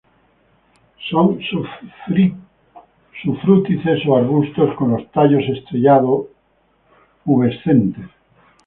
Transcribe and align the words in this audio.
Son 1.09 1.27
sufrútices 3.23 3.99
o 4.07 4.15
arbustos; 4.17 4.75
con 4.75 4.89
los 4.93 5.05
tallos 5.11 5.47
estrellado-pubescentes. 5.55 8.09